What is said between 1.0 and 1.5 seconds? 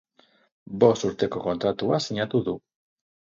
urteko